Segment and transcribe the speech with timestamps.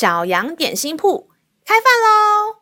[0.00, 1.28] 小羊点心铺
[1.62, 2.56] 开饭喽！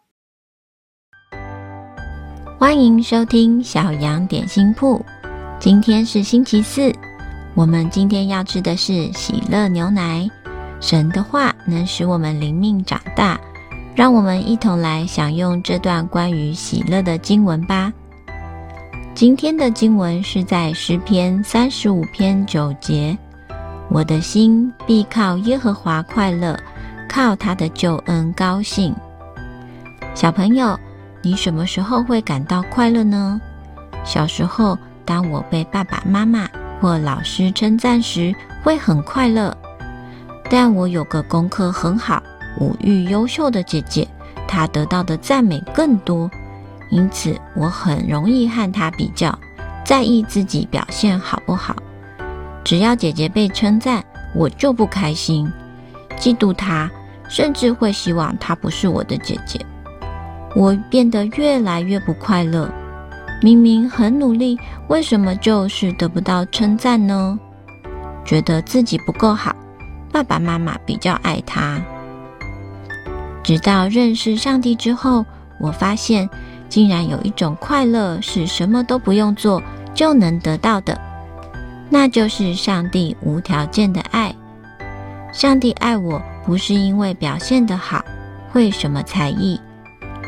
[2.59, 5.01] 欢迎收听小羊点心铺。
[5.61, 6.93] 今天是星期四，
[7.55, 10.29] 我们今天要吃的是喜乐牛奶。
[10.81, 13.39] 神的话能使我们灵命长大，
[13.95, 17.93] 让我们一同来享用这段关于喜乐的经文吧。
[19.15, 23.17] 今天的经文是在诗篇三十五篇九节
[23.89, 26.59] ：“我的心必靠耶和华快乐，
[27.09, 28.95] 靠他的救恩高兴。”
[30.15, 30.79] 小朋友。
[31.21, 33.41] 你什么时候会感到快乐呢？
[34.05, 36.49] 小时候，当我被爸爸妈妈
[36.81, 39.55] 或老师称赞时，会很快乐。
[40.49, 42.23] 但我有个功课很好、
[42.61, 44.07] 五育优秀的姐姐，
[44.47, 46.31] 她得到的赞美更多，
[46.89, 49.37] 因此我很容易和她比较，
[49.85, 51.75] 在意自己表现好不好。
[52.63, 54.05] 只要姐姐被称赞，
[54.37, 55.53] 我就不开心，
[56.17, 56.89] 嫉妒她，
[57.29, 59.65] 甚至会希望她不是我的姐姐。
[60.57, 62.71] 我变得越来越不快乐。
[63.41, 67.39] 明明很努力，为什么就是得不到称赞呢？
[68.25, 69.55] 觉得自己不够好，
[70.11, 71.81] 爸爸妈妈比较爱他。
[73.45, 75.25] 直到认识上帝之后，
[75.61, 76.29] 我发现
[76.69, 79.63] 竟然有一种快乐是什么都不用做
[79.95, 81.01] 就能得到的，
[81.89, 84.35] 那就是上帝无条件的爱。
[85.33, 88.03] 上帝爱我不是因为表现得好，
[88.51, 89.61] 会什么才艺。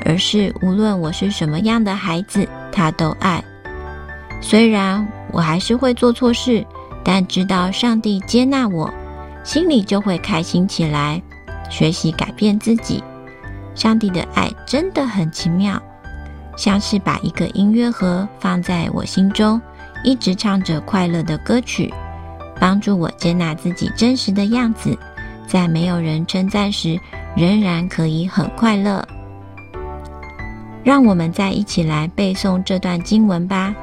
[0.05, 3.43] 而是无论我是什么样的孩子，他都爱。
[4.43, 6.63] 虽然我还是会做错事，
[7.03, 8.93] 但知道上帝接纳我，
[9.43, 11.23] 心里就会开心起来。
[11.71, 13.03] 学习改变自己，
[13.75, 15.81] 上帝的爱真的很奇妙，
[16.55, 19.59] 像是把一个音乐盒放在我心中，
[20.05, 21.91] 一直唱着快乐的歌曲，
[22.61, 24.95] 帮助我接纳自己真实的样子，
[25.51, 26.97] 在没有人称赞时，
[27.35, 29.05] 仍然可以很快乐。
[30.85, 33.74] 让我们再一起来背诵这段经文吧。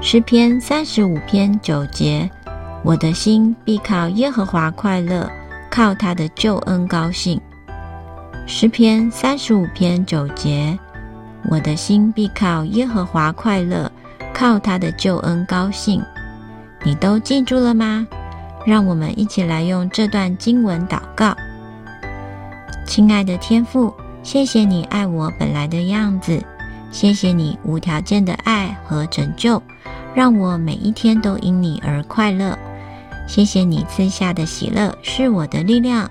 [0.00, 2.28] 诗篇三十五篇九节：
[2.82, 5.30] 我的心必靠耶和华快乐，
[5.70, 7.38] 靠他的救恩高兴。
[8.46, 10.78] 诗篇三十五篇九节：
[11.50, 13.92] 我的心必靠耶和华快乐，
[14.32, 16.02] 靠他的救恩高兴。
[16.82, 18.06] 你都记住了吗？
[18.66, 21.34] 让我们一起来用这段经文祷告。
[22.86, 23.92] 亲爱的天父。
[24.22, 26.44] 谢谢你爱我本来的样子，
[26.92, 29.60] 谢谢你无条件的爱和拯救，
[30.14, 32.56] 让我每一天都因你而快乐。
[33.26, 36.08] 谢谢你赐下的喜乐是我的力量，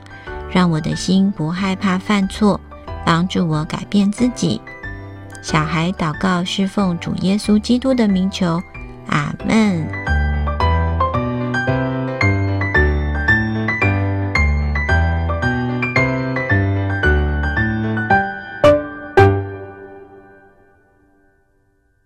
[0.51, 2.59] 让我的心不害怕犯错，
[3.05, 4.59] 帮助我改变自己。
[5.43, 8.59] 小孩祷告是奉主耶稣基督的名求，
[9.07, 10.18] 阿门。